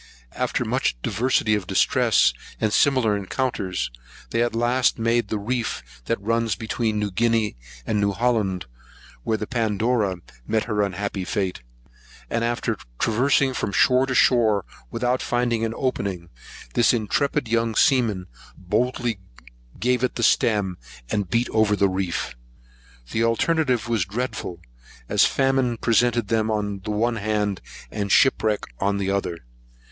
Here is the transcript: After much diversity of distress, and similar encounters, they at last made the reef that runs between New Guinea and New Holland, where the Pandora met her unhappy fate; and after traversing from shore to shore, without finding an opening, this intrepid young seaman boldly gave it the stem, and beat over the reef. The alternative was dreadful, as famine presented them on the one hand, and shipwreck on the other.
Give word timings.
After 0.31 0.65
much 0.65 0.99
diversity 1.03 1.53
of 1.53 1.67
distress, 1.67 2.33
and 2.59 2.73
similar 2.73 3.15
encounters, 3.15 3.91
they 4.31 4.41
at 4.41 4.55
last 4.55 4.97
made 4.97 5.27
the 5.27 5.37
reef 5.37 6.01
that 6.05 6.19
runs 6.19 6.55
between 6.55 6.97
New 6.97 7.11
Guinea 7.11 7.55
and 7.85 8.01
New 8.01 8.11
Holland, 8.11 8.65
where 9.21 9.37
the 9.37 9.45
Pandora 9.45 10.15
met 10.47 10.63
her 10.63 10.81
unhappy 10.81 11.23
fate; 11.23 11.61
and 12.31 12.43
after 12.43 12.77
traversing 12.97 13.53
from 13.53 13.71
shore 13.71 14.07
to 14.07 14.15
shore, 14.15 14.65
without 14.89 15.21
finding 15.21 15.63
an 15.63 15.75
opening, 15.77 16.29
this 16.73 16.95
intrepid 16.95 17.47
young 17.47 17.75
seaman 17.75 18.25
boldly 18.57 19.19
gave 19.79 20.03
it 20.03 20.15
the 20.15 20.23
stem, 20.23 20.79
and 21.11 21.29
beat 21.29 21.47
over 21.51 21.75
the 21.75 21.87
reef. 21.87 22.35
The 23.11 23.23
alternative 23.23 23.87
was 23.87 24.05
dreadful, 24.05 24.61
as 25.07 25.25
famine 25.25 25.77
presented 25.77 26.27
them 26.29 26.49
on 26.49 26.79
the 26.79 26.89
one 26.89 27.17
hand, 27.17 27.61
and 27.91 28.11
shipwreck 28.11 28.63
on 28.79 28.97
the 28.97 29.11
other. 29.11 29.45